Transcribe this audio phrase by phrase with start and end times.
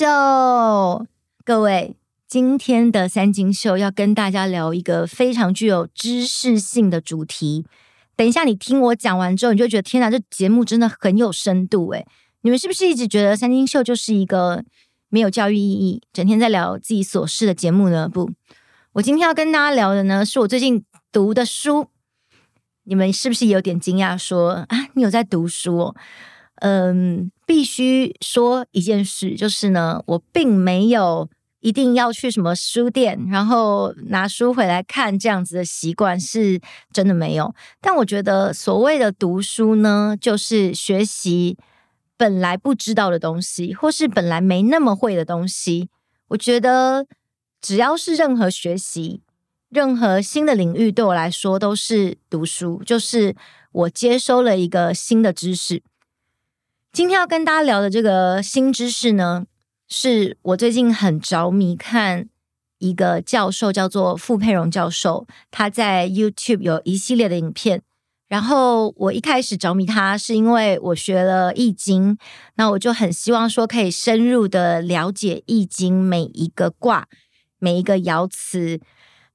[0.00, 0.06] 就，
[1.44, 1.94] 各位，
[2.26, 7.66] 今天的三金秀要跟大家聊一个非常具有知识性的主题。
[8.16, 12.06] 等一下，你听我讲完之后，你就觉得天哪，这节目真的很有深度诶。
[12.40, 14.64] 你们是不是一直觉得三金秀就是一个
[15.10, 18.08] 没有教育意义、整天在聊自己琐事的节目呢？
[18.08, 18.30] 不，
[18.94, 20.82] 我今天要跟大家聊的呢，是我最近
[21.12, 21.88] 读的书。
[22.84, 24.54] 你们是不是有点惊讶说？
[24.54, 25.96] 说啊，你有在读书哦？
[26.60, 31.28] 嗯，必须说一件事，就是呢，我并没有
[31.60, 36.60] 一定要去什么书店，然后拿书回来看这样子的习惯，是
[36.92, 37.54] 真的没有。
[37.80, 41.56] 但我觉得所谓的读书呢，就是学习
[42.16, 45.88] 本来不知道的东西，或是本来没那么会的东西。
[46.28, 47.06] 我觉得
[47.60, 49.22] 只要是任何学习，
[49.70, 53.34] 任何新的领域，对我来说都是读书，就是
[53.72, 55.82] 我接收了一个新的知识。
[56.92, 59.46] 今天要跟大家聊的这个新知识呢，
[59.88, 62.28] 是我最近很着迷看
[62.78, 67.82] 一个教授，叫做傅佩荣教授，他在 YouTube 有一系列的影片。
[68.26, 72.18] 然后我一开始着迷他，是因为我学了易经，
[72.56, 77.06] 那我就很希望说可以深入的了解易经每一个卦、
[77.60, 78.80] 每一个爻辞，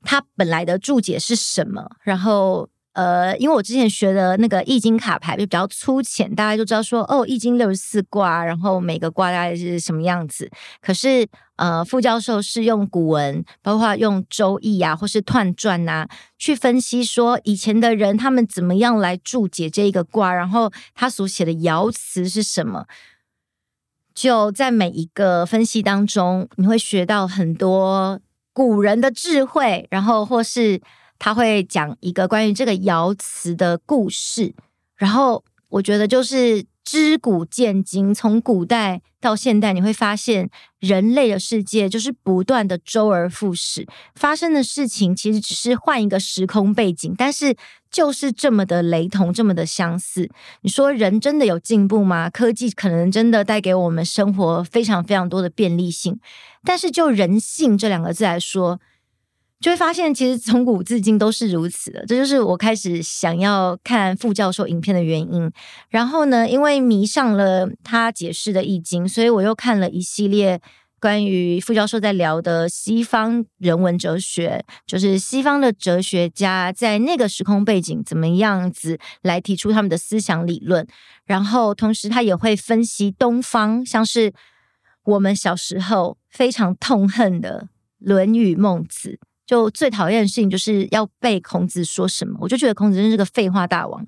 [0.02, 2.68] 它本来的注解是什么，然后。
[2.96, 10.50] 呃，因为我之前学的那个易经卡牌就比较粗浅，大家就知道说哦，易经六十四卦，然后每个卦大概是什么样子。
[10.82, 22.86] 可是呃，傅教授是用古文，包括用周易啊，或是彖传啊，去分析说以前的人他们怎么样来注解这一个卦，然后他所写的爻辞是什么。
[24.14, 28.22] 就在每一个分析当中，你会学到很多
[28.54, 30.82] 古人的智慧，然后或是。
[31.18, 34.54] 他会讲一个关于这个爻辞的故事，
[34.96, 40.50] 然后我觉得就是知古见今，从古代到现代，你会发现
[40.80, 47.56] 人类的世界就是不断的周而复始，发生的事情其实只是换一个时空背景，但是
[47.90, 50.30] 就是这么的雷同，这么的相似。
[50.62, 52.30] 你说人真的有进步吗？
[52.30, 56.20] 科技可能真的带给我们生活非常非常多的便利性，
[56.64, 58.80] 但是就人性这两个字来说。
[59.62, 62.06] 就会发现，其实从古至今都是如此的。
[62.06, 65.52] 这就是我开始想要看副教授影片的原因。
[65.90, 70.62] 然后呢，因为迷上了他解释的易经，所以我又看了一系列
[71.00, 80.86] 关于副教授在聊的西方人文哲学，就是西方的哲学家在那个时空背景怎么样子来提出他们的思想理论。
[81.26, 84.34] 然后同时他也会分析东方，像是
[85.06, 87.62] 我们小时候非常痛恨的
[88.00, 89.18] 《论语》《孟子》。
[89.46, 94.06] 就最讨厌的事情就是要背孔子说什么，我就觉得孔子真是个废话大王。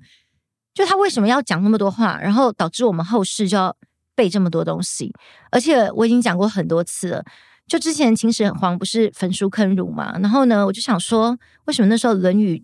[0.74, 3.76] 就他为什么要讲那么多话，然后导致我们后世就要
[4.14, 5.12] 背这么多东西？
[5.50, 7.24] 而且我已经讲过很多次了，
[7.66, 10.18] 就之前秦始皇不是焚书坑儒嘛？
[10.18, 12.56] 然后呢，我就想说，为什么那时候《论语》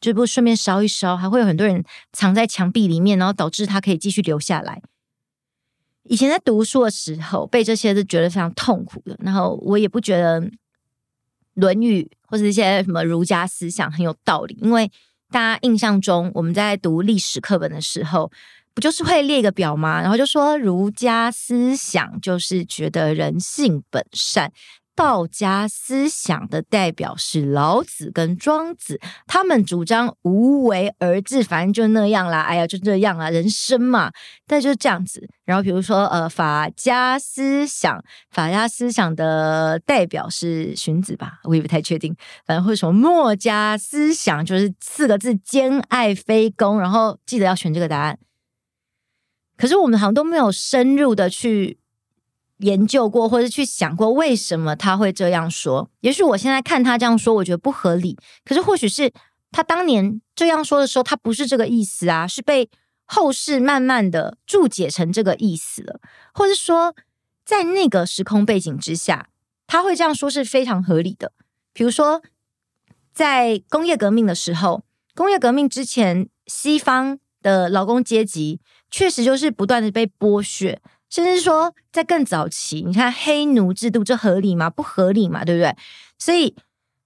[0.00, 4.80] 就不顺便烧一烧，还会有很多人藏在墙壁里面，然后导致他可以继续留下来？
[6.04, 10.40] 以前在读书的时候背这些是觉得非常痛苦的，然后我也不觉得。
[11.56, 14.90] 《论语》或者一些什么儒家思想很有道理，因为
[15.30, 18.30] 大家印象中我们在读历史课本的时候，
[18.72, 20.00] 不就是会列个表吗？
[20.00, 24.52] 然后就说儒家思想就是觉得人性本善。
[24.96, 32.40] 道家思想的代表是老子跟庄子，他们主张无为而治，反正就那样啦。
[32.40, 34.10] 哎呀，就这样啊，人生嘛，
[34.46, 35.28] 但就是这样子。
[35.44, 42.16] 然后比如说，呃，法家思想，法家思想的代表是荀子吧，我也不太确定。
[42.46, 46.80] 反正会什么墨家思想，就是四个字：兼爱非攻。
[46.80, 48.18] 然后记得要选这个答案。
[49.58, 51.78] 可是我们好像都没有深入的去。
[52.58, 55.90] 研究过，或者去想过为什么他会这样说？
[56.00, 58.16] 也许我现在看他这样说，我觉得不合理。
[58.44, 59.12] 可是或许是
[59.50, 62.70] 他当年这样说的时候，他不是这个意思啊，是被
[63.04, 66.00] 后世慢慢的注解成这个意思了。
[66.32, 66.94] 或者说，
[67.44, 69.28] 在那个时空背景之下，
[69.66, 71.32] 他会这样说是非常合理的。
[71.72, 72.22] 比如说，
[73.12, 74.82] 在工业革命的时候，
[75.14, 78.60] 工业革命之前，西方的劳工阶级
[78.90, 80.80] 确实就是不断的被剥削。
[81.16, 84.68] 甚至说，在更早期，你看黑奴制度，这合理吗？
[84.68, 85.74] 不合理嘛，对不对？
[86.18, 86.54] 所以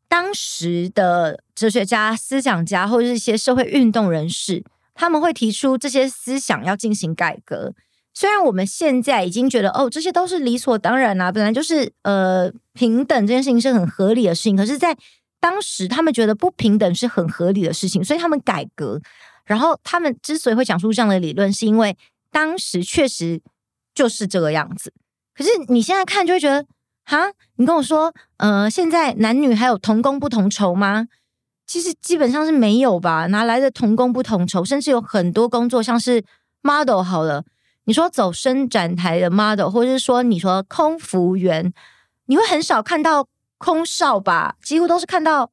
[0.08, 4.64] 当时的哲学家、思想家或者是一些社会运动人士，
[4.94, 7.72] 他们会提出这些思想要进行改革。
[8.12, 14.56] 虽然我们现在已经觉得，哦，这些都是理所当然啊，本来就是呃平等这件事情是很合理的事情。
[14.56, 14.96] 可是，在
[15.38, 19.00] 当时，他们觉得不平等是很合理的事情，所以他们改革。
[19.44, 21.96] 然后，他们之所以会讲出这样的理论，是因为。
[22.32, 23.40] 当时确实
[23.94, 24.92] 就是这个样子。
[25.34, 26.66] 可是你现在看就会觉得，
[27.04, 31.08] 哈，你跟我说，呃，现在男女还有同工不同酬吗？
[31.66, 34.64] 其实基本上是没有吧，哪来的同工不同酬？
[34.64, 36.24] 甚至有很多工作，像是
[36.62, 37.44] model 好了，
[37.84, 41.72] 你说走伸展台的 model，或者是说你说空服员，
[42.26, 44.56] 你会很少看到空少吧？
[44.62, 45.52] 几乎都是看到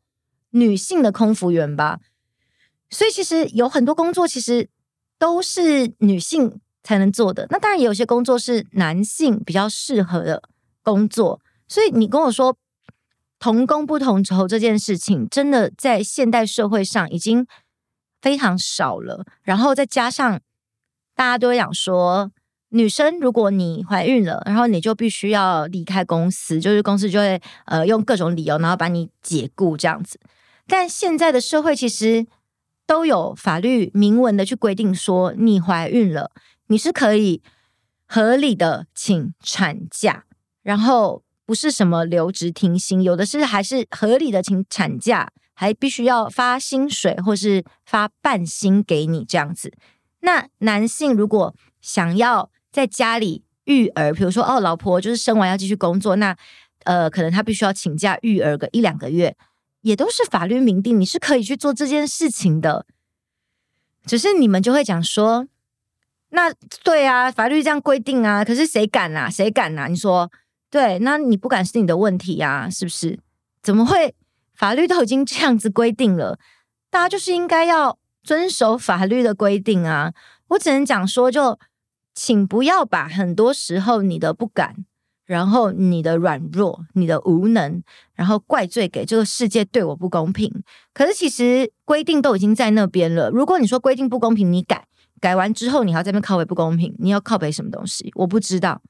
[0.49, 1.99] 女性的空服员吧。
[2.89, 4.69] 所以其实有很多工作其实
[5.19, 7.45] 都是女性才能做的。
[7.49, 10.41] 那当然也有些工作是男性比较适合的
[10.81, 11.41] 工作。
[11.67, 12.57] 所以你跟我说。
[13.39, 17.45] 同工不同酬这件事情，真的在现代社会上已经
[18.19, 19.23] 非常少了。
[19.43, 20.41] 然后再加上
[21.13, 22.31] 大家都会讲说，
[22.69, 30.19] 女生如果你怀孕了，然后你就必须要离开公司，就是公司就会呃用各种理由，然后把你解雇这样子。
[30.65, 32.25] 但现在的社会其实
[32.87, 36.31] 都有法律明文的去规定说，你怀孕了，
[36.67, 37.41] 你是可以
[38.05, 40.25] 合理的请产假，
[40.63, 41.23] 然后。
[41.47, 49.71] 不是什么留职停薪，有的是还是合理的请产假，还必须要发薪水或是发半薪给你这样子。
[50.19, 56.35] 那男性如果想要在家里育儿，比如说哦，老婆就是生完要继续工作，那
[56.83, 59.33] 呃，可能他必须要请假育儿个一两个月，
[59.83, 62.85] 也都是法律明定，你是可以去做这件事情的。
[64.05, 65.47] 只是你们就会讲说，
[66.29, 66.51] 那
[66.83, 69.29] 对啊，法律这样规定啊，可是谁敢啊？
[69.29, 69.87] 谁敢啊？
[69.87, 70.29] 你说？
[70.69, 73.19] 对，那你不敢是你的问题呀，是不是？
[73.63, 74.13] 怎么会？
[74.53, 76.39] 法律都已经这样子规定了，
[76.89, 80.13] 大家就是应该要遵守法律的规定啊！
[80.47, 81.59] 我只能讲说，就
[82.15, 84.75] 请不要把很多时候你的不敢，
[85.27, 87.83] 然后你的软弱、你的无能，
[88.15, 90.51] 然后怪罪给这个世界对我不公平。
[90.91, 93.29] 可是其实规定都已经在那边了。
[93.29, 94.87] 如果你说规定不公平，你改，
[95.19, 98.11] 改完之后你还要在那边靠北不公平，你要靠北什么东西？
[98.15, 98.81] 我不知道。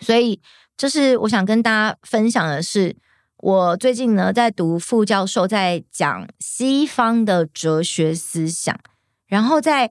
[0.00, 0.40] 所以，
[0.76, 2.96] 就是我想跟大家分享的是，
[3.38, 8.78] 我最近呢在读副教授在讲西方的哲学思想，
[9.26, 9.90] 然后在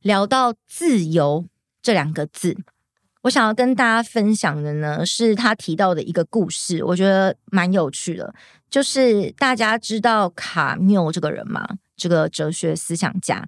[0.00, 1.46] 聊到自由
[1.82, 2.56] 这两个字，
[3.22, 8.32] 我想要跟大家分享的呢是他提到的一个故事，我觉得蛮有趣的。
[8.70, 11.68] 就是大家知道卡缪这个人吗？
[11.94, 13.46] 这个哲学思想家，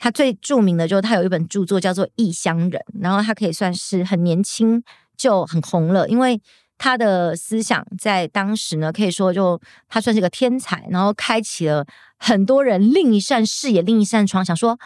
[0.00, 2.70] 他最著名的就是他有一本著作叫做《异乡人》，
[3.00, 4.82] 然后他可以算是很年轻。
[5.20, 6.40] 就很红了，因为
[6.78, 11.84] 他的思想在当时呢，可以说就他算是个天才，然后开启了
[12.16, 14.78] 很多人另一扇视野、另一扇窗，想说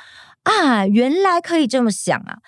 [0.42, 2.38] 啊，原来可以这么想啊。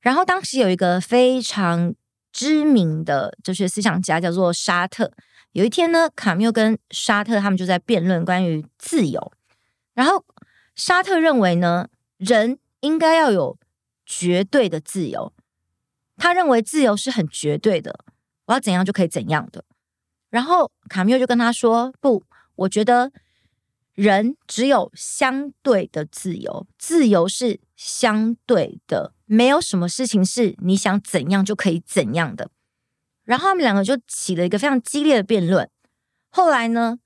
[0.00, 1.94] 然后当时有一个非常
[2.32, 5.12] 知名的哲学思想家叫做沙特。
[5.52, 9.32] 有一天呢，卡缪跟沙特他们就在辩论关于自由，
[9.92, 10.24] 然后
[10.74, 13.58] 沙特认为呢，人应该要有
[14.06, 15.32] 绝对的自由。
[16.16, 18.04] 他认为自由是很绝对的，
[18.46, 19.64] 我要怎样就可以怎样的。
[20.30, 22.24] 然后卡缪就跟他说：“不，
[22.54, 23.10] 我觉得
[23.94, 32.50] 人只有相对的自由，自由是相对的，没有什么事情是你想怎样就可以怎样的。”
[33.24, 35.70] 然后他们两个就起了一个非常激烈的辩论。
[36.30, 36.98] 后来呢，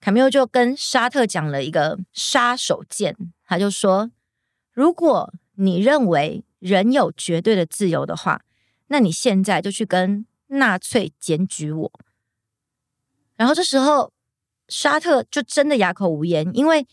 [0.00, 4.10] 卡缪就跟沙特讲了一个杀手锏，他就说
[4.76, 8.42] ：“如果你认为人有绝对的自由的话。”
[8.88, 11.92] 那你现在就去跟纳粹检举我，
[13.34, 14.12] 然后这时候
[14.68, 16.86] 沙特就真的哑口无言，因为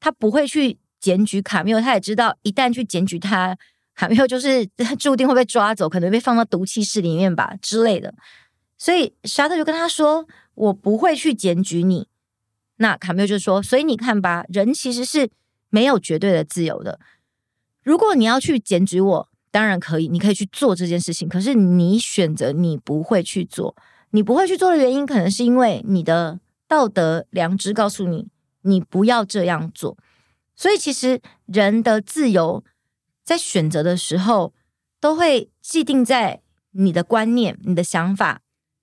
[0.00, 3.56] 他不会去检举卡缪，他也知道一旦去检举他，
[3.94, 4.66] 卡缪就是
[5.00, 8.12] 注定会被抓走，可能被放到毒气室里面吧之类的。
[8.76, 12.06] 所以沙特就跟他说：“我不会去检举你。”
[12.76, 15.30] 那卡缪就说：“所以你看吧，人其实是
[15.70, 17.00] 没有绝对的自由的。
[17.82, 21.28] 如果你要去检举我。”当然可以，你可以去做这件事情。
[21.28, 23.74] 可是你选择你不会去做，
[24.10, 28.28] 你不会去做的原因，可能是因为你的道德良知告诉你，
[28.62, 29.98] 你不要这样做。
[30.54, 32.62] 所以其实人的自由
[33.24, 34.54] 在选择的时候，
[35.00, 38.42] 都会既定在你的观念、你的想法，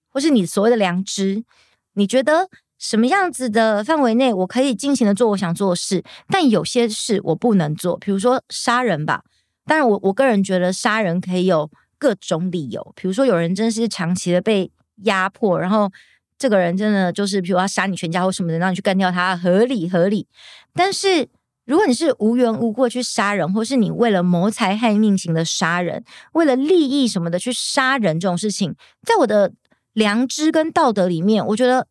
[0.10, 1.46] 或是你所谓的良知。
[1.94, 9.24] 你觉得什么样子的范围内，我可以尽情的做我想做的事，但有些事我不能做，比如说杀人吧。
[9.66, 14.72] 当然，我我个人觉得杀人可以有各种理由，比如说有人真的是长期的被
[15.04, 15.92] 压迫，然后
[16.38, 20.28] 这个人真的就是，比如要杀你全家或什么的，让你去干掉他，合理合理。
[20.74, 21.28] 但是
[21.66, 26.04] 如果你是无缘无故去杀人，或是你为了谋财害命型的杀人，
[26.34, 28.74] 为了利益什么的去杀人这种事情，
[29.06, 29.52] 在我的
[29.92, 31.88] 良知跟道德里面，我觉得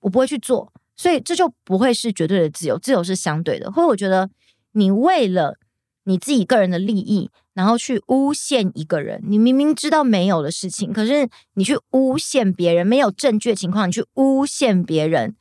[0.00, 3.70] 我不会去做，所以这就不会是绝对的自由，自由是相对的。
[3.70, 4.30] 或者我觉得
[4.72, 5.58] 你为了
[6.04, 9.20] 你自己个人的利益，然后去诬陷一个人。
[9.26, 15.34] 你明明知道没有的事情，可是你去诬陷别人，没有证据的情况，你去诬陷别人，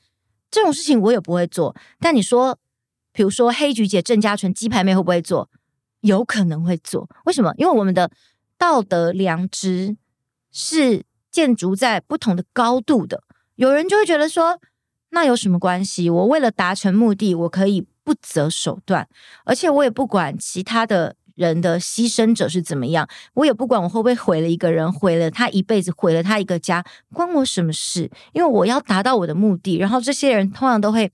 [0.50, 1.76] 这种事情我也不会做。
[2.00, 2.58] 但你说，
[3.12, 5.50] 比如说黑菊姐、郑家纯、鸡排妹会不会做？
[6.02, 7.10] 有可能会做。
[7.26, 7.54] 为什么？
[7.58, 8.12] 因为我们的
[8.58, 9.98] 道德良知
[10.52, 13.24] 是建筑在不同的高度的。
[13.56, 14.60] 有人就会觉得说，
[15.12, 16.10] 那有什么关系？
[16.10, 19.08] 我为了达成目的，我可以不择手段，
[19.46, 26.84] 而且我也不管其他的人的牺牲者是怎么样，我也不管我会不会毁了一个人，毁了他一辈子，毁了他一个家，
[27.14, 28.12] 关我什么事？
[28.34, 29.78] 因为我要达到我的目的。
[29.78, 31.12] 然后这些人通常都会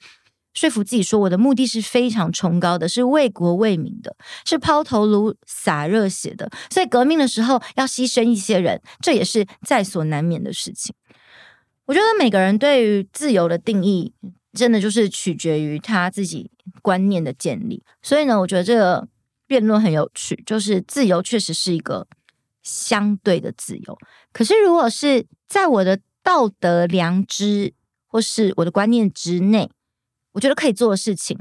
[0.53, 6.49] 说服自己说，我的目的是非常崇高的，是为国为民的，是抛头颅洒热血的。
[6.69, 10.93] 所以革命的时候要牺牲一些人，这也是在所难免的事情。
[11.85, 14.13] 我觉得每个人对于自由的定义，
[14.53, 16.49] 真的就是取决于他自己
[16.81, 17.83] 观念的建立。
[18.01, 19.07] 所以呢，我觉得这个
[19.45, 22.07] 辩论很有趣，就是自由确实是一个
[22.61, 23.97] 相对的自由。
[24.31, 27.73] 可是，如果是在我的道德良知
[28.07, 29.69] 或是我的观念之内，
[30.33, 31.37] 我觉得可以做的事情，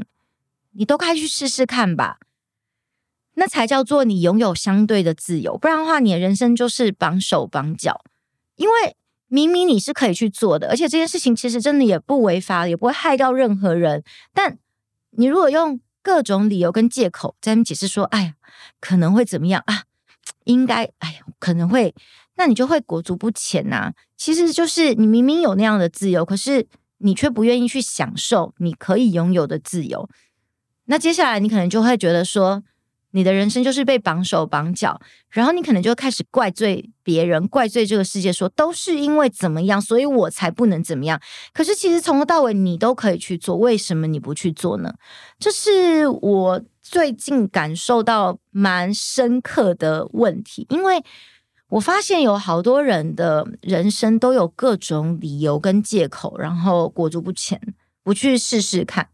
[0.73, 2.19] 你都该去试试看吧。
[3.35, 5.57] 那才叫做你拥有相对的自由。
[5.57, 8.03] 不然的话，你的人生就是绑手绑脚，
[8.57, 8.97] 因为。
[9.33, 14.03] 明明你是可以去做的，而且这件事情其实真的也不违法，也不会害到任何人。
[14.35, 14.59] 但
[15.13, 18.35] 你如果用各种理由跟借口在那边解释说，哎呀，
[18.81, 19.85] 可能会怎么样啊？
[20.47, 21.95] 应该，哎呀，可能会，
[22.35, 23.95] 那你就会裹足不前呐、啊。
[24.17, 26.67] 其实就是你明明有那样的自由，可是
[26.99, 30.09] 你却不愿意去享受你可以拥有的自由。
[30.87, 32.63] 那接下来你可能就会觉得说。
[33.13, 35.01] 你的人生就是被绑手绑脚，
[35.31, 41.21] 然后你可能就开始怪罪别人，怪罪这个世界说，说都是因为怎么样，所以我才不能怎么样。
[41.53, 44.95] 可是其实从头到尾你都可以去做，为什么你不去做呢？
[45.39, 51.03] 这是我最近感受到蛮深刻的问题，因为
[51.71, 57.61] 我发现有好多人的人生都有各种理由跟借口，然后裹足不前，
[58.03, 59.09] 不去试试看。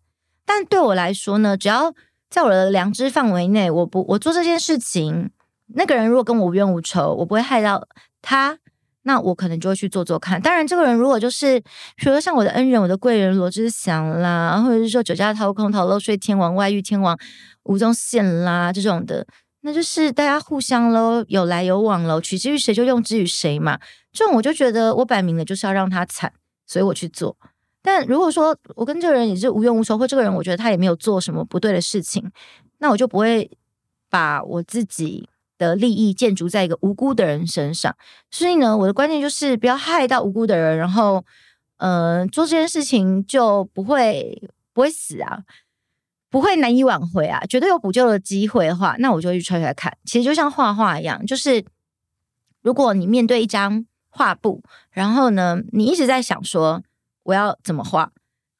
[0.44, 1.92] 但对我来说呢，只要
[2.28, 5.30] 在我的良知范围内，我不我做这件事情，
[5.74, 7.86] 那个人如果跟我无冤无仇，我不会害到
[8.20, 8.58] 他，
[9.02, 10.42] 那我可能就会去做做看。
[10.42, 17.16] 当然，这个人如果就是，比如说像我的恩人、我的贵人罗志祥啦，或者是说酒驾掏空、逃漏税天王、外遇天王
[17.62, 19.24] 吴宗宪啦这种的，
[19.60, 23.78] 那就是大家互相喽，有来有往喽，取之于谁就用之于谁嘛。
[24.12, 26.32] 这种我就觉得我摆明了就是要让他惨，
[26.66, 27.36] 所以我去做。
[27.86, 32.32] 但如果说我跟这个人也是无冤无仇，或这个人我觉得他也没有做什么不对的事情，
[32.78, 33.48] 那我就不会
[34.10, 37.96] 把我自己的利益建筑在一个无辜的人身上。
[38.28, 41.24] 所以呢，我的观念就是不要害到无辜的人，然后，
[41.76, 45.44] 嗯、呃，做这件事情就不会不会死啊，
[46.28, 49.96] 不会难以挽回啊，绝对有补救的机会的话，那我就去揣揣看。
[50.04, 51.64] 其实就像画画一样，就是
[52.62, 56.82] 如果你面对一张画布，然后呢，你一直在想说。
[57.26, 58.10] 我要怎么画，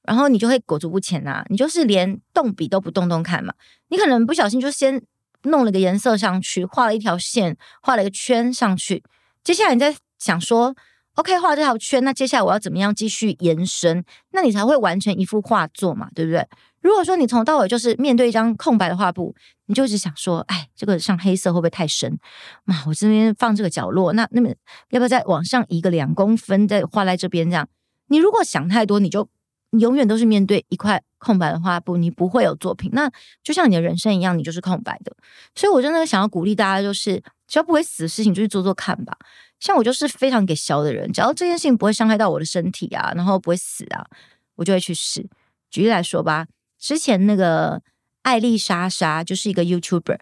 [0.03, 1.47] 然后你就会裹足不前呐、啊。
[1.49, 3.55] 你就是连动笔都不动动看嘛。
[3.89, 5.01] 你可能不小心就先
[5.43, 9.03] 弄了个颜色上去，画了一条线，画了一个圈上去。
[9.45, 10.75] 接下来你再想说
[11.15, 14.05] ，OK，画这条圈，那接下来我要怎么样继续延伸？
[14.33, 16.45] 那你才会完成一幅画作嘛，对不对？
[16.81, 19.35] 如果说你从到尾就是面对一张空白的画布，
[19.67, 22.19] 你就只想说，哎，这个上黑色会不会太深？
[22.65, 24.49] 嘛，我这边放这个角落，那那么
[24.91, 27.69] 要不要再往上移个两公分，再画在这边这样？
[28.09, 29.29] 你如果想太多，你就
[29.71, 32.91] 你永远都是面对一块空白的画布，你不会有作品。
[32.93, 33.11] 那
[33.43, 35.15] 就像你的人生一样，你就是空白的。
[35.55, 39.17] 所以我真的想要鼓励大家，就是只要不会死的事情，就去做做看吧。
[39.59, 44.07] 像我就是非常给小的人，只要这件事情不会伤害到我的身体啊，然后不会死啊，
[44.57, 45.27] 我就会去试。
[45.71, 46.47] 举例来说吧，
[46.79, 47.83] 之前那个
[48.23, 50.19] 艾丽莎莎就是一个 YouTuber。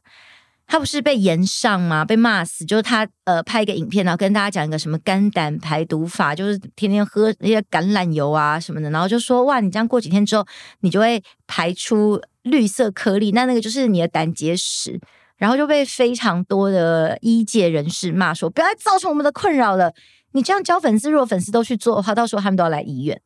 [0.66, 2.04] 他不是被延上吗？
[2.04, 10.47] 被骂死，就是他呃拍一个影片，然后跟大家讲一个什么肝胆排毒法，就是天天喝那些橄榄油啊什么的，然后就说哇，你这样过几天之后，
[10.80, 14.99] 你就会排出绿色颗粒，那那个就是你的胆结石，
[15.37, 19.92] 然后就被非常多的医界人士骂说，不要再造成我们的困扰了。
[20.33, 23.21] 你这样教粉丝，如果粉丝都去做的话，到时候他们都要来医院。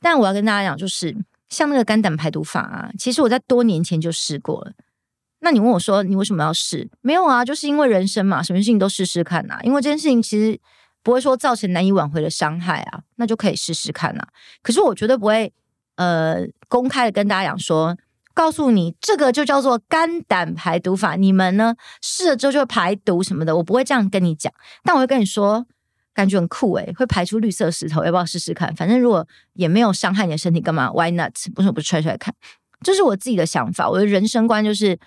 [0.00, 1.16] 但我要跟大家讲，就是
[1.48, 4.72] 像那个肝胆排毒法啊，其实我在多年前就试过了。
[5.44, 6.88] 那你问我说，你为什么要试？
[7.02, 9.60] 没有啊，就是因为人生嘛，什么事情都试试看呐、啊。
[9.62, 10.58] 因为这件事情其实
[11.02, 14.28] 不会说造成难以挽回的伤害啊，那就可以试试看呐、啊。
[14.62, 15.52] 可是我绝对不会
[15.96, 17.94] 呃公开的跟大家讲说，
[18.32, 24.50] 告诉你这个就叫做肝胆排毒法，你们呢试了之后就会排毒什么的，我不会这样跟你讲。
[24.82, 25.66] 但我会跟你说，
[26.14, 28.74] 感觉很酷诶，会排出绿色石头，要不要试试看？
[28.74, 31.34] 反正如果也没有伤害你的身体，干嘛？Why not？
[31.56, 32.34] 为什么不踹出来看？
[32.80, 34.98] 这是我自己的想法，我的人生观就是。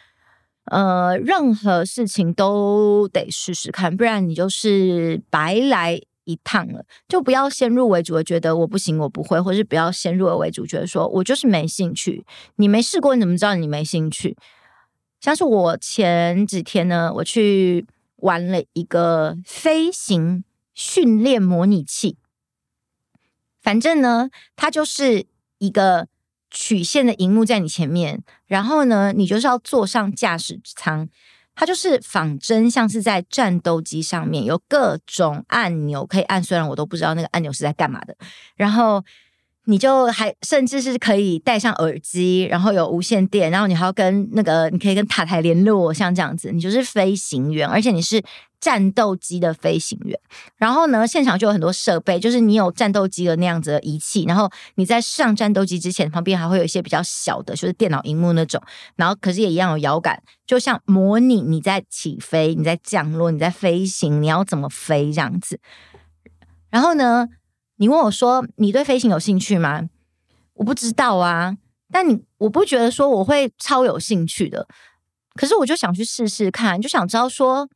[0.69, 6.83] 呃，任何事情都得试试看，不然你就是白来一趟了。
[7.07, 12.25] 就不要先入为主的觉得我不行，我不会，或是不要先入为主觉得说我就是没兴趣。
[12.57, 14.35] 你没试过，你怎么知道你没兴趣？
[15.21, 20.43] 像是我前几天呢，我去玩了一个飞行
[20.73, 22.17] 训练模拟器，
[23.61, 25.25] 反正呢，它就是
[25.59, 26.07] 一个。
[26.49, 31.07] 曲线的荧幕在你前面，然后呢，你就是要坐上驾驶舱，
[31.55, 38.15] 它就是仿真，像是在战斗机上面有各种按钮可以按，虽然我都不知道那个按钮是在干嘛的，
[38.55, 39.03] 然后。
[39.69, 48.23] 你就还甚至是可以戴上耳机，然后有无线电，然后你还要跟那个，你可以跟塔台联络，像这样子，你就是飞行员，而且你是
[48.61, 50.17] 战斗机的飞行员。
[50.55, 58.61] 然后呢，现场就有很多设备，就是你有战斗机的那样子的仪器，然后你在上战斗机之前，旁边还会有一些比较小的，就是电脑荧幕那种，
[58.95, 65.59] 然后可是也一样有摇杆，就像模拟你在起飞、你在降落、你在飞行，你要怎么飞这样子。
[66.69, 67.27] 然后呢，
[67.77, 69.89] 你问我说：“你对飞行有兴趣吗？”
[70.55, 71.55] 我不知道啊，
[71.91, 74.67] 但你我不觉得说我会超有兴趣的。
[75.35, 77.69] 可是我就想去试试看，就想知道说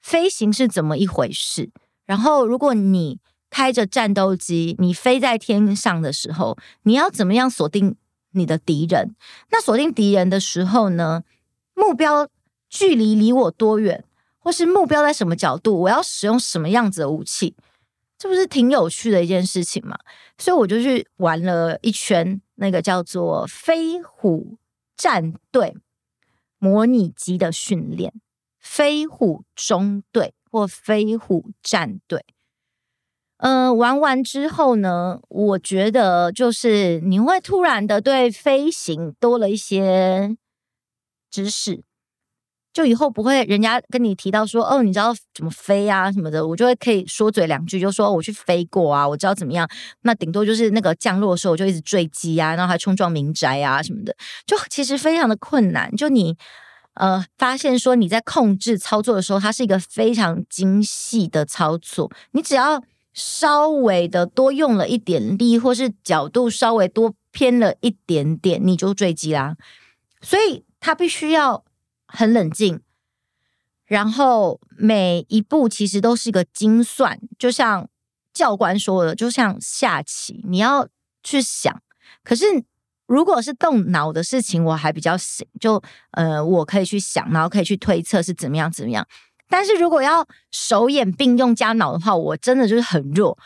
[0.00, 1.70] 飞行是怎么一回事。
[2.06, 3.18] 然后，如果你
[3.50, 7.96] 开着战斗机，你飞在天上的时候，你要怎么样锁定
[8.32, 9.14] 你的敌人？
[9.50, 11.24] 那锁定敌人的时候呢？
[11.74, 12.28] 目标
[12.68, 14.04] 距离离我多远，
[14.38, 15.80] 或是目标在什么角度？
[15.80, 17.56] 我要使用什么样子的武器？
[18.20, 19.96] 这不是挺有趣的一件事情吗？
[20.36, 24.58] 所以我就去玩了一圈那个叫做飞虎
[24.94, 25.74] 战队
[26.58, 28.12] 模拟机的训练，
[28.58, 32.26] 飞虎中队或飞虎战队。
[33.38, 40.36] 呃，玩完之后呢，我觉得就是你会突然的对飞行多了一些
[41.30, 41.82] 知识。
[42.72, 49.68] 就以后不会，人家跟你提到说，哦，你知道怎么飞啊什么的，我就会可以说嘴两句，就说我去飞过啊，我知道怎么样。
[50.02, 54.14] 那顶多就是那个降落的时候，我就一直坠机啊，然后还冲撞民宅啊什么的，
[54.46, 55.90] 就其实非常的困难。
[55.96, 56.36] 就你
[56.94, 62.80] 呃发现说你在控制操作的时候，它是一个非常精细的操作，你只要
[63.12, 69.56] 稍微的多用了一点力，或是角度稍微多偏了一点点，你就坠机啦。
[70.22, 71.64] 所以它必须要。
[72.12, 72.80] 很冷静，
[73.86, 77.88] 然后每一步其实都是一个精算，就像
[78.32, 80.88] 教官说的，就像下棋，你要
[81.22, 81.82] 去想。
[82.22, 82.44] 可是
[83.06, 89.06] 如果是动脑的事情，我还比较行，就呃，我可以去想，然后可以去推测是怎么样怎么样。
[89.50, 93.36] 但是如果要手眼并用加脑的话，我真的就是很弱，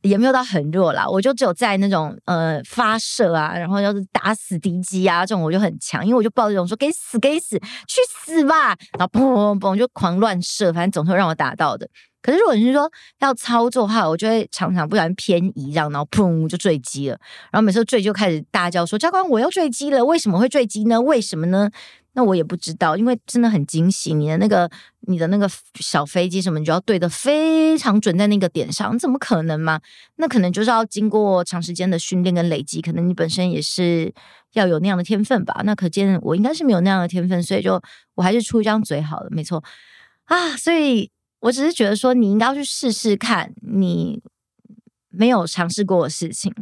[0.00, 1.06] 也没有到很弱啦。
[1.06, 11.86] 我就只有在那种呃发射啊，然后要是打死敌机啊这种，我就很强，因为我就抱这种说给死给死去死吧，然后砰砰砰就狂乱射，反正总是会让我打到的。
[12.22, 17.18] 可是如果你是说要操作的话，我就会常常不小心偏移，这样然后砰就坠机了，
[17.50, 21.00] 然后每次坠就开始大叫说教官我要坠机了，为什么会坠机呢？
[21.00, 21.70] 为什么呢？
[22.12, 24.68] 那我也不知道，因为真的很精细，你的那个
[25.02, 29.80] 你的那个小飞机什么，你就要对得非常准在那个点上，怎么可能嘛？
[30.16, 34.12] 那可能就是要经过长时间的训练跟累积，可能你本身也是
[34.54, 35.62] 要有那样的天分吧？
[35.64, 37.80] 那可见我应该是没有那样的天分，所以就
[38.16, 39.62] 我还是出一张嘴好了，没错
[40.24, 40.56] 啊。
[40.56, 44.22] 所以我只是觉得说，你应该要去试试看你
[45.08, 46.54] 没有尝试过的事情，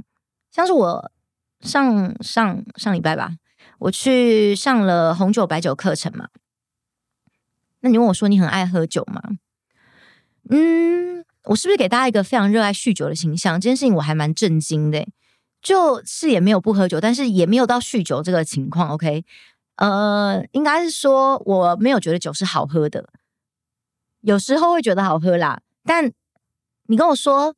[0.50, 1.12] 像是我
[1.60, 3.36] 上上上礼拜吧。
[3.80, 6.28] 我去上了红酒白酒课程嘛？
[7.80, 9.22] 那你问我说你很爱喝酒吗？
[10.50, 13.60] 嗯，我是不是给大家一个非常热爱酗酒的形象？
[13.60, 15.06] 这件事情我还蛮震惊的，
[15.62, 18.88] 就是也没有不喝酒，但是也没有到酗酒这个情况。
[18.88, 19.24] OK，
[19.76, 23.08] 呃，应该是说我没有觉得酒是好喝的，
[24.22, 25.61] 有时候会觉得好喝啦。
[25.85, 26.11] 但
[26.87, 27.54] 你跟我说。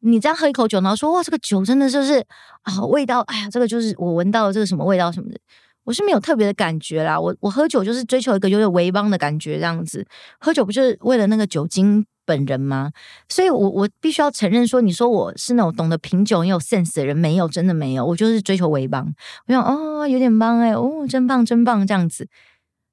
[0.00, 2.24] 你这样喝一口酒，然后说哇，这个酒真的就是
[2.62, 5.36] 啊，味道，哎呀，这个就是我闻到了这个什么味道什么的，
[5.82, 7.18] 我是没有特别的感觉啦。
[7.18, 10.06] 我我喝酒就是追求一个有点微醺的感觉，这样子
[10.38, 12.92] 喝酒不就是为了那个酒精本人吗？
[13.28, 19.04] 所以我，我必须要承认说，你说我是那种懂得品酒很有 sense 的人，没有，真的没有，我就是追求微醺。
[19.48, 22.28] 我想哦，有点醺哎，哦，真棒真棒这样子。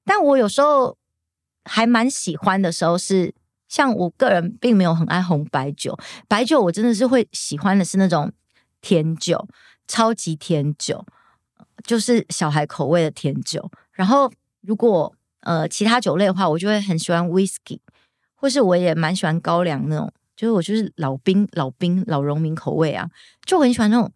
[0.04, 0.98] 但我有时候
[1.66, 3.34] 还蛮喜欢的时候是。
[3.68, 5.98] 像我个人并没有很爱红白酒，
[6.28, 8.32] 白酒我真的是会喜欢的是那种
[8.80, 9.48] 甜酒，
[9.88, 11.04] 超级甜酒，
[11.84, 13.70] 就是小孩口味的甜酒。
[13.92, 17.80] 然后如果呃其他酒类的话，我就会很喜欢 whisky，
[18.36, 23.10] 或是我也蛮喜欢高粱那种，就是我就是老兵、老兵、老农民口味啊，
[23.46, 24.10] 就很喜欢那种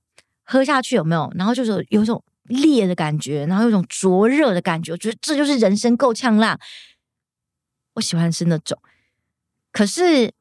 [0.43, 1.29] 喝下去有没有？
[1.35, 6.57] 然后就是有一种烈的感觉，然后有一种灼热的感觉，我觉得这就是人生够呛辣。
[7.99, 8.79] 我喜欢是那种。
[9.71, 10.33] 可是，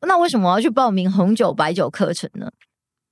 [0.00, 2.50] 那为什么我要去报名红酒、白酒课程呢？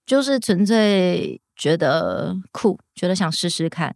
[0.06, 3.94] 就是纯粹觉得酷，觉得想试试看。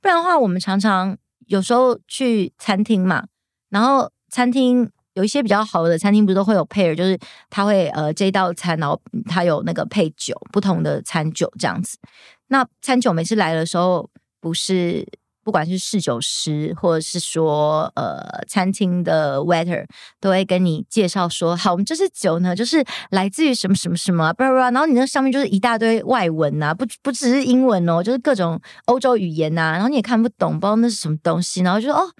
[0.00, 3.26] 不然的话，我们常常有时候去餐厅嘛，
[3.68, 7.18] 然后餐厅有一些比较好的餐厅，不是都会有配尔，就是
[7.50, 11.98] 他会呃这一道餐，然后他有那个配酒，不同的餐酒这样子。
[12.46, 14.08] 那餐酒每次来的时候，
[14.40, 15.06] 不是。
[15.44, 19.84] 不管是侍酒师，或者是说呃餐厅的 waiter，
[20.20, 32.12] 都会跟你介绍说，好，我们这支酒呢，就是来自于什么什么什么，巴拉巴拉，然后你那上面就是一大堆外文呐、啊，不不只是英文哦，就是各种欧洲语言呐、啊，然后你也看不懂，不知道那是什么东西，然后就说哦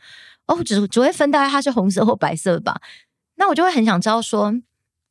[0.46, 2.80] 哦，只只会分大概它是红色或白色吧，
[3.36, 4.52] 那我就会很想知道说，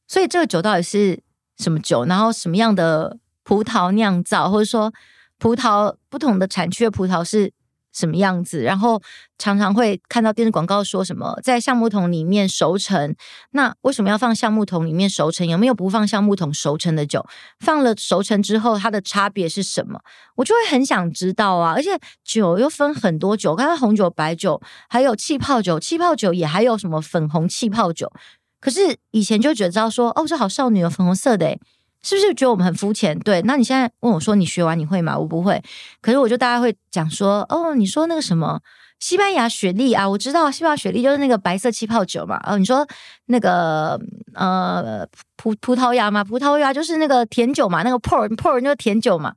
[0.08, 1.24] 所以这个酒到底是
[1.58, 4.94] 什么酒，然后什么样的葡萄酿造，或者说
[5.38, 7.54] 葡萄不同的产区的葡萄是。
[7.94, 8.62] 什么样子？
[8.64, 9.02] 然后
[9.38, 13.16] 常常会看到电视广告说什么在橡木桶里面熟成。
[13.52, 15.48] 那为什么要放橡木桶里面熟成？
[15.48, 17.26] 有没有不放橡木桶熟成的酒？
[17.60, 20.00] 放了熟成之后，它的差别是什么？
[20.36, 21.74] 我就会很想知道啊！
[21.76, 28.12] 而且酒又分很多酒，刚才红酒、白酒，还有气泡酒，气泡酒也还有什么粉红气泡酒。
[28.60, 31.60] 可是以前就觉得知道说，哦，这好少女哦，粉红色的诶
[32.04, 33.18] 是不是觉得我们很肤浅？
[33.20, 35.18] 对，那你现在问我说你学完你会吗？
[35.18, 35.62] 我不会。
[36.02, 38.60] 可是我就大家会讲说，哦，你说那个什么
[39.00, 42.42] 西班牙雪莉啊，我知道西班牙雪莉就是那个白色气泡酒嘛。
[42.44, 42.88] 哦，你说
[43.28, 44.02] 那个
[44.34, 49.36] 呃葡葡萄牙嘛，葡萄牙就是那个甜酒嘛，那个 port port 就是甜酒嘛。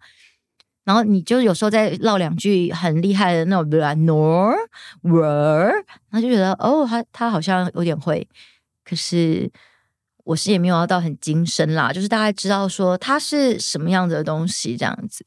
[0.84, 4.54] 然后你就有时候再唠两句很厉害的那种，比如说 nor
[5.02, 5.70] were，
[6.10, 8.26] 然后就觉得哦，他他好像有点会，
[8.84, 9.50] 可是。
[10.24, 15.24] 我是也没有要到很精深啦，就是大概知道说它是什么样子的东西这样子。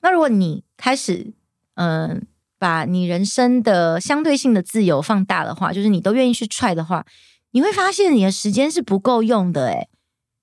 [0.00, 1.32] 那如果你开始
[1.74, 2.26] 嗯、
[2.58, 7.04] 把你人生的相对性的自由放大的话，就是你都愿意去踹的话，
[7.50, 9.88] 你会发现你的时间是不够用的诶，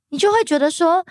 [0.10, 1.06] 你就会觉得说，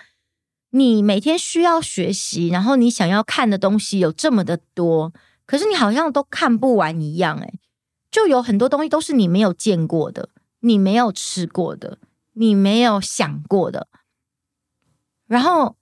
[0.69, 5.11] 你每天需要学习，然后你想要看的东西有这么的多，
[5.45, 7.53] 可是你好像都看不完一样诶，
[8.09, 10.29] 就有很多东西都是你没有见过的，
[10.61, 11.97] 你没有吃过的。
[12.33, 13.87] 你没有想过的，
[15.27, 15.75] 然后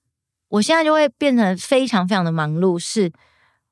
[0.49, 3.11] 我现在就会变成非常非常的忙碌，是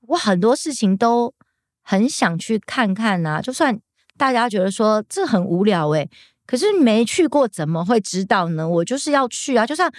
[0.01, 1.33] 我很多事情都
[1.81, 3.41] 很想去看看呐。
[3.41, 3.79] 就算
[4.17, 6.09] 大家觉得说这很无聊诶，
[6.45, 8.67] 可是没去过怎么会知道呢？
[8.67, 9.91] 我就是要去啊，就算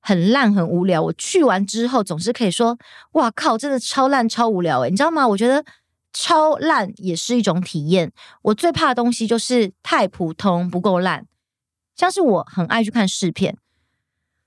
[0.00, 2.78] 很烂很无聊，我去完之后总是可以说
[3.12, 5.26] 哇靠，真的超烂超无聊诶，你知道吗？
[5.26, 5.64] 我觉得
[6.12, 8.12] 超烂也是一种体验。
[8.42, 11.26] 我最怕的东西就是太普通不够烂。
[11.98, 13.58] 像是我很爱去看试片，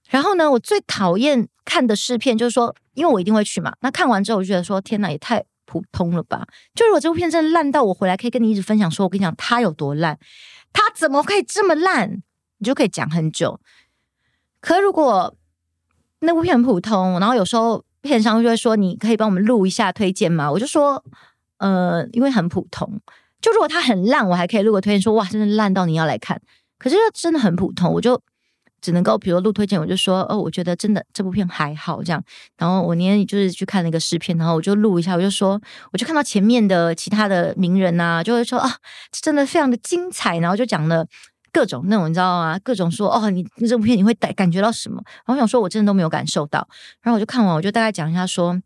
[0.10, 3.76] 然后呢，我最讨厌看的试片就是说，因为我一定会去嘛。
[3.82, 6.48] 那看完之后，我就觉得说，天哪，也太普通了吧！
[6.74, 10.18] 就如果这部片真的烂到我回来可以跟你一直分享，说我跟你讲它有多烂，
[10.72, 12.24] 它怎么可以这么烂，
[12.60, 13.60] 你就可以讲很久。
[14.62, 15.36] 可如果
[16.20, 20.50] 那部片很普通，然后有时候片商就会说，你可以帮我们录一下推荐吗？
[20.50, 21.04] 我就说，
[21.58, 23.02] 呃，因为很普通。
[23.42, 26.42] 就如果它很烂，我还可以录个推荐，说哇，真的烂到你要来看。
[26.82, 28.20] 可是真的很普通，我就
[28.82, 32.24] 只能够，比如录推荐，我就说哦，我觉得真的这部片还好这样。
[32.58, 35.62] 然后我那天就是去看那个试片，然后我就录一下，我就说，
[35.94, 38.68] 我就看到前面的其他的名人呐、啊，就会说啊，
[39.12, 40.40] 真的非常的精彩。
[40.40, 41.06] 然后就讲了
[41.52, 42.58] 各种那种，你知道吗？
[42.64, 45.00] 各种说哦，你这部片你会感感觉到什么？
[45.06, 46.68] 然后我想说，我真的都没有感受到。
[47.04, 48.60] 然后我就看完，我就大概讲一下说。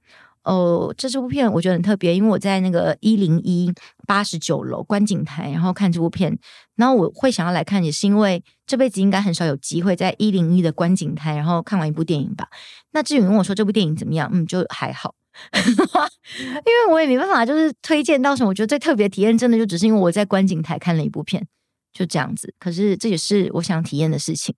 [0.45, 3.73] 哦，这这部片我觉得很特别，因为我在那个一零一
[4.07, 6.37] 八十九楼观景台，然后看这部片。
[6.75, 12.47] 然后我会想要来看，也是因为这辈子应该很少有机会在一零一的观景台，然后看完一部电影吧。
[12.91, 15.15] 那至于你问我说这部电影怎么样，嗯，就还好，
[15.55, 18.49] 因为我也没办法，就是推荐到什么。
[18.49, 21.47] 我觉得最特别体验，真的就只是因为我在观景台看了一部片，
[21.91, 22.53] 就这样子。
[22.59, 24.53] 可是这也是我想体验的事情，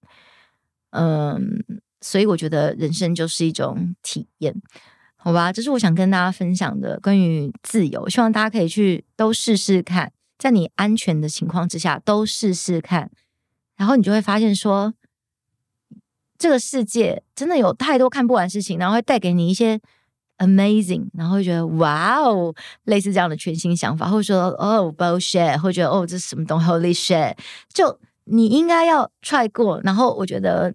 [0.90, 1.64] 嗯，
[2.02, 4.62] 所以我觉得人生就是一种体验。
[5.28, 13.12] 好吧，这是我想跟大家分享的关于自由，希望大家可以去都试试看，在你安全的情况之下都试试看，
[13.76, 14.94] 然后你就会发现说，
[16.38, 19.82] 这个世界真的有太多看不完事情，然后会带给你一些
[20.38, 27.36] amazing，然后会觉得哇哦，类似这样的全新想法，或者说哦 bullshit，或者觉得哦这是什么东西 holy shit，
[27.74, 30.74] 就你应该要 try 过，然后我觉得。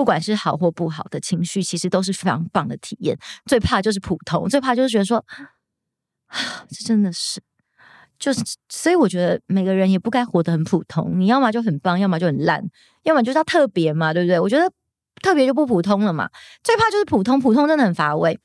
[0.00, 3.18] 不管是好或不好的情绪，其实都是非常棒的体验。
[3.44, 5.22] 最怕就是普通，最怕就是觉得说，
[6.28, 7.38] 啊， 这真的是，
[8.18, 11.20] 就是，所以我觉得每个人也不该活得很普通。
[11.20, 12.66] 你要么就很棒，要么就很烂，
[13.02, 14.40] 要么就是要特别嘛，对不对？
[14.40, 14.72] 我觉得
[15.20, 16.30] 特别就不普通了嘛。
[16.64, 18.40] 最怕就是普通，普通真的很乏味。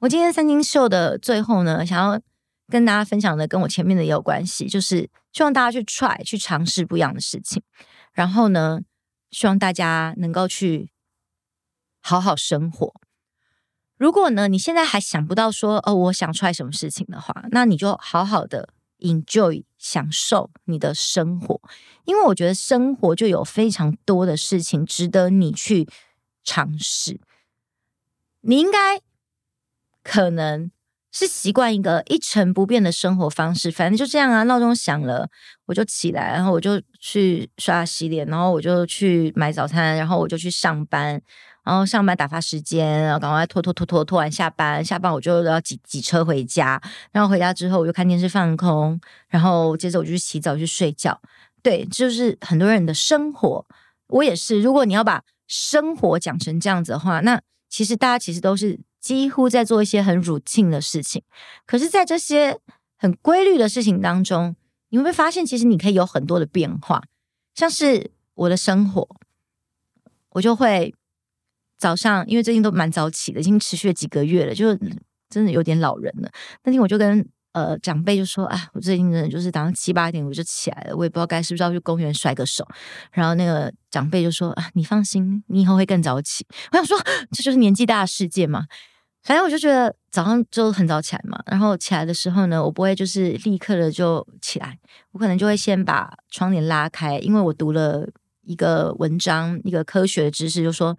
[0.00, 2.20] 我今天三金秀的最后呢，想要
[2.68, 7.62] 跟大家分享的，跟我前面的也有关系，就是希望大家去 try 去尝试不一样的事情，
[8.12, 8.78] 然后呢，
[9.32, 10.92] 希望大家能够去
[12.00, 12.94] 好好生活。
[13.96, 18.68] 如果呢，你现在还想不到说哦，我想出来什么事情的话，那你就好好的
[19.00, 21.60] enjoy 享受你的生活，
[22.04, 25.88] 因为我觉得生活就有非常多的事情值得你去
[26.44, 27.20] 尝试。
[28.42, 29.02] 你应该。
[30.04, 30.72] 可能
[31.12, 34.42] 是习惯一个一成不变的生活方式，反正就这样啊。
[34.44, 35.28] 闹钟响了，
[35.66, 41.20] 我就起来，然后我就去刷牙洗脸，然后我就去买早餐，然后我就去上班，
[41.64, 46.80] 然后上班打发时间，然后赶快拖拖拖拖拖完下班，下班我就要挤挤车回家，
[47.12, 48.98] 然后回家之后我就看电视放空，
[49.28, 51.20] 然后接着我就去洗澡去睡觉。
[51.62, 53.66] 对，就是很多人的生活，
[54.08, 54.62] 我也是。
[54.62, 58.80] 如果你要把生活讲成这样子的话，那其实大家其实都是。
[59.02, 61.22] 几乎在做一些很 routine 的事情，
[61.66, 62.58] 可是，在这些
[62.96, 64.56] 很规律的事情当中，
[64.88, 67.02] 你会不会发现，其实你可以有很多的变化？
[67.54, 69.06] 像是我的生活，
[70.30, 70.94] 我就会
[71.76, 74.74] 早上，因为最近都蛮早起的，已经持续了几个月了，就
[75.28, 76.30] 真的有点老人了。
[76.64, 77.28] 那天我就跟。
[77.54, 82.66] 呃，长辈就说：“啊，我最近真的就是早上七八点我就起来了，我也不知道该是不是要去公园甩个手。”
[83.12, 86.98] 然后那个长辈就说：“啊，你放心，你以后会更早起。”我想说，
[87.30, 88.64] 这就是年纪大的世界嘛。
[89.22, 91.42] 反正我就觉得早上就很早起来嘛。
[91.46, 94.78] 然后起来的时候呢，我不会就是立刻的就起来，
[95.12, 98.08] 我可能就会先把窗帘拉开，因为我读了
[98.42, 100.96] 一个文章，一个科学的知识，就说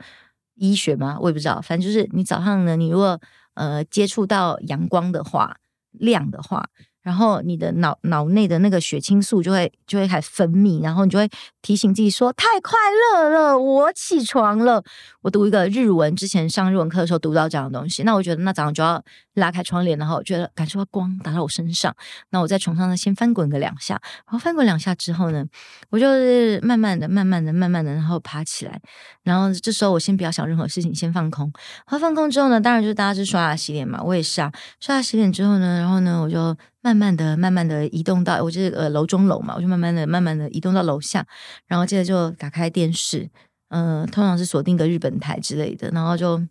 [0.56, 1.62] 医学嘛，我也不知道。
[1.62, 3.20] 反正就是你早上呢，你如果
[3.56, 5.58] 呃接触到阳光的话。
[6.00, 6.68] 亮的话，
[7.04, 11.30] 然后你的脑脑内的那个血清素就会就会开始分泌，然后你就会
[11.62, 12.80] 提醒自己说：“太快
[13.13, 14.84] 乐了，我起床了。”
[15.22, 19.04] 我读一个日文，之前上日文课的时候读到这样的东西，那我觉得那早上就要
[19.36, 21.96] 拉开窗帘，然后觉得感受到光打到我身上，
[22.30, 25.46] 那我在床上呢先翻滚个两下，然后翻滚两下之后呢，
[25.89, 28.80] 我就是慢慢的、慢慢的、慢慢的，然后爬起来，
[29.24, 31.52] 然后这时候我先不要想任何事情，先放空。
[31.88, 36.56] 然后放空之后呢，当然就是大家是刷牙洗脸嘛，我也是啊，刷牙洗脸之后呢，然后呢我就。
[36.84, 41.26] 慢慢的、慢慢的移动到我这个楼中楼嘛，我就慢慢的、慢慢的移动到楼下，
[41.65, 43.30] 然后接着就打开电视，
[43.69, 46.46] 呃，通常是锁定个日本台之类的，然后就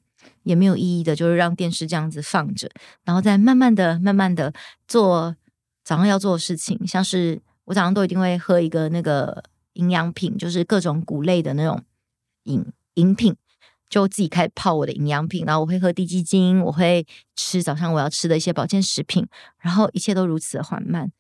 [0.45, 2.71] 也没有意义的，就是让电视这样子放着，
[3.05, 4.53] 然后再慢慢的、慢慢的
[4.88, 5.37] 做
[5.85, 11.83] 早上要做的事情，像是我早上都一定会喝一个那个营养品，就是各种谷类的那种
[12.45, 12.64] 饮
[12.95, 13.37] 饮品。
[13.92, 19.28] 就自己开始泡我的营养品，然后我会喝低基精，我会吃早上我要吃的一些保健食品，
[19.59, 21.12] 然后一切都如此的缓慢。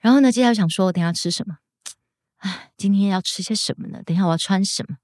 [0.00, 1.56] 然后呢，接下来想说，我等一下吃什么？
[2.40, 4.02] 哎，今天要吃些什么呢？
[4.04, 4.98] 等下我要穿什么？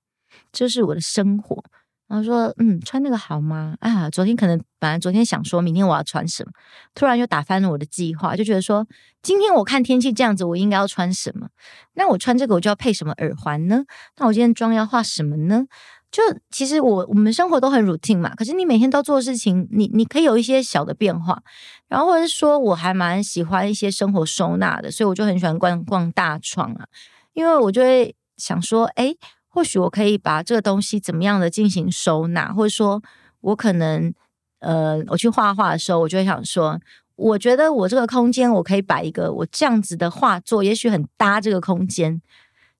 [0.53, 1.65] 这是我的生活。
[2.07, 3.77] 然后说，嗯，穿那个好吗？
[3.81, 6.51] 啊，昨天可能本来昨天想说明天我要穿什么，
[6.95, 8.87] 突然又打翻了我的计划，就觉得说，
[9.23, 11.49] 今天我看天气这样子，我应该要穿什么？
[11.95, 13.85] 那我穿这个我就要配什么耳环呢？
[14.19, 15.65] 那我今天妆要化什么呢？
[16.11, 16.21] 就
[16.51, 21.41] 其实我我们生活都很 routine 嘛，可是你每天都做事情，你你可以有一些小的变化，
[21.87, 26.87] 然后或者是说我还蛮喜欢一些生活收纳的，所以我就很喜欢逛逛大创啊，
[27.33, 33.01] 因为我就会想说，诶，或许我可以把这个东西怎么样的进行收纳，或者说
[33.43, 34.13] 我可能
[34.59, 36.81] 呃我去画画的时候，我就会想说，
[37.15, 42.21] 我觉得我这个空间我可以摆一个我这样子的画作，也许很搭这个空间，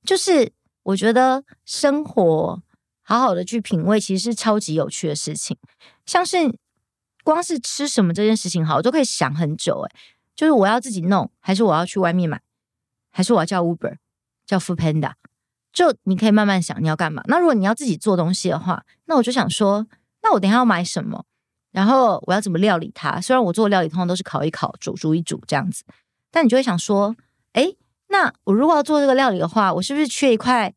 [0.05, 0.51] 就是
[0.83, 2.61] 我觉得生活。
[3.11, 5.57] 好好的去品味，其实是超级有趣的事情。
[6.07, 6.37] 像是
[7.25, 9.81] 光是吃什么这件事情，好，我都可以想很久。
[9.81, 9.97] 诶，
[10.37, 12.41] 就是我要自己弄，还是我要去外面买，
[13.11, 13.97] 还是我要叫 Uber，
[14.47, 15.15] 叫 Foodpanda？
[15.73, 17.21] 就你可以慢慢想你要干嘛。
[17.27, 19.89] 那如果你要自己做东西的话，那我就想说，
[20.23, 21.25] 那我等下要买什么，
[21.73, 23.21] 然后我要怎么料理它？
[23.21, 25.83] 虽然我做料理通常都是烤一烤、煮煮一煮这样子，
[26.31, 27.17] 但你就会想说，
[27.55, 30.73] 诶，那我如果要做这个料理的话，我是不是缺一块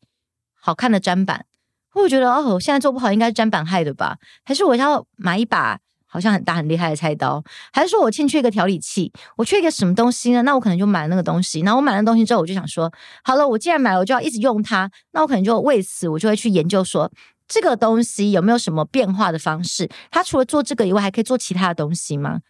[0.56, 1.46] 好看的砧板？
[1.94, 4.18] 我觉得哦，我现在做不好，应该是砧板害的吧？
[4.44, 7.44] 还是我要买一把好像很大很厉害的菜刀？
[7.72, 9.12] 还是说我欠缺一个调理器？
[9.38, 10.42] 我缺一个什么东西呢？
[10.44, 11.62] 那我可能就买那个东西。
[11.62, 12.92] 然后我买了东西之后，我就想说，
[13.24, 14.90] 好了，我既然买了，我就要一直用它。
[15.12, 17.12] 那我可能就为此，我就会去研究说，
[17.48, 19.90] 这个东西有没有什么变化的方式？
[20.12, 22.42] 它除了做这个以外，还可以做其他的东西吗？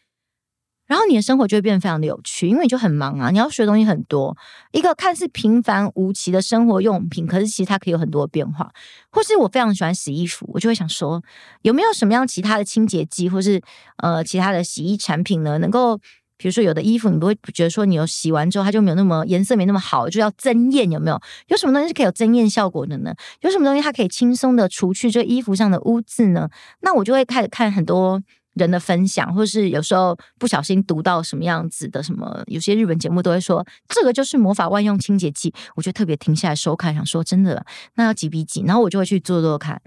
[0.94, 4.38] 然后你的生活就会变得非常的有趣，因为你就很忙啊，你要学的东西很多。
[4.74, 8.72] 一个看似平凡无奇的生活用品，可是其实它可以有很多变化。
[9.10, 11.20] 或是我非常喜欢洗衣服，我就会想说，
[11.64, 13.60] 有没有什么样其他的清洁剂，或是
[14.04, 15.58] 呃其他的洗衣产品呢？
[15.58, 15.98] 能够
[16.38, 21.20] 比如说有的衣服，你不会觉得说你有洗完之后它就没有那么颜色没那么好，就要增艳，有没有？
[21.48, 23.16] 有什么东西是可以有增艳效果的呢？
[23.42, 26.48] 有什么东西它可以轻松的除去这衣服上的污渍呢？
[26.82, 28.22] 那我就会开始看很多。
[28.54, 39.82] 人的分享，或是有时候不小心读到什么样子的什么，有些日本节目都会说这个就是魔法万用清洁剂，我就特别停下来收看，想说真的，那要几比几，然后我就会去做做看。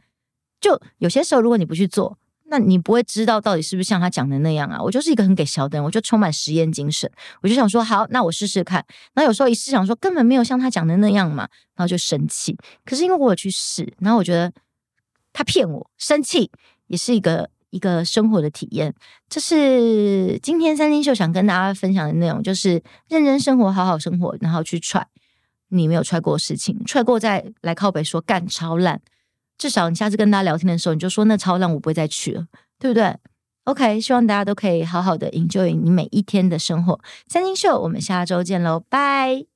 [0.61, 4.81] 就有些时候，如果你不去做，那你不会知道到底是不是像他讲的那样啊。
[4.81, 7.11] 我就是一个很给小的，我就充满实验精神，
[7.43, 8.85] 我就想说好，那我试试看。
[9.15, 12.57] 那有时候一试想说根本没有像他讲的那样嘛，然后就生气。
[12.85, 14.53] 可是因为我有去试，然后我觉得
[15.33, 16.51] 他骗我，生气
[16.89, 17.51] 也是一个。
[17.71, 18.95] 一个生活的体验，
[19.29, 25.07] 这是今天三金秀想跟大家分享的内容，就是认真生活，好好生活，然后去踹
[25.69, 29.01] 你没有踹过的事情，踹过再来靠北说干超烂，
[29.59, 32.47] 至少你下次跟大家聊天的时候，你就说那超烂，我不会再去了，
[32.79, 33.15] 对不对
[33.65, 37.01] ？OK，希望大家都可以好好的 enjoy 你每一天的生活。
[37.27, 39.56] 三金秀，我们下周见喽，拜。